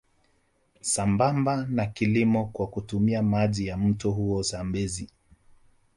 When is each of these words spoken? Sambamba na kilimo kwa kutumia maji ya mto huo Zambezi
Sambamba 0.81 1.65
na 1.69 1.85
kilimo 1.85 2.45
kwa 2.45 2.67
kutumia 2.67 3.23
maji 3.23 3.67
ya 3.67 3.77
mto 3.77 4.11
huo 4.11 4.41
Zambezi 4.41 5.09